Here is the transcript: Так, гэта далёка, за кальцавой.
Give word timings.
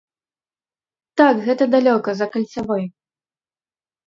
Так, 1.21 1.35
гэта 1.49 1.63
далёка, 1.75 2.09
за 2.23 2.27
кальцавой. 2.37 2.83